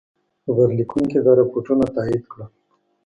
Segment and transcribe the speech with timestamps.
[0.43, 2.49] خبرلیکونکي دا رپوټونه تایید کړل.